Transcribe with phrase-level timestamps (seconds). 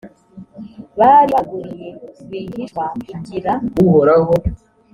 [0.99, 1.89] bari baguriye
[2.21, 3.51] rwihishwa kugira